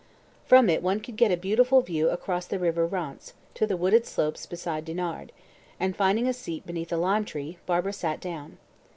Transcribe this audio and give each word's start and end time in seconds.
From 0.47 0.67
it 0.67 0.81
one 0.81 0.99
could 0.99 1.15
get 1.15 1.29
a 1.31 1.37
beautiful 1.37 1.81
view 1.81 2.09
across 2.09 2.47
the 2.47 2.57
River 2.57 2.87
Rance, 2.87 3.35
to 3.53 3.67
the 3.67 3.77
wooded 3.77 4.07
slopes 4.07 4.47
beside 4.47 4.83
Dinard, 4.83 5.31
and, 5.79 5.95
finding 5.95 6.25
a 6.27 6.33
seat 6.33 6.65
beneath 6.65 6.91
a 6.91 6.97
lime 6.97 7.23
tree, 7.23 7.59
Barbara 7.67 7.93
sat 7.93 8.19
down. 8.19 8.57